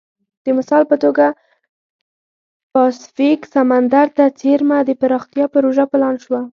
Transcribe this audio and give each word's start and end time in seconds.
د 0.43 0.45
مثال 0.57 0.83
په 0.91 0.95
توګه 1.03 1.25
پاسفیک 2.73 3.39
سمندر 3.53 4.07
ته 4.17 4.25
څېرمه 4.39 4.77
د 4.85 4.89
پراختیا 5.01 5.45
پروژه 5.53 5.85
پلان 5.91 6.15
شوه. 6.23 6.41